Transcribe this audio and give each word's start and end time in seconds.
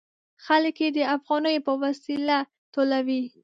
خلک 0.45 0.75
یې 0.83 0.89
د 0.97 0.99
افغانیو 1.15 1.65
په 1.67 1.73
وسیله 1.83 2.37
ټولوي. 2.73 3.21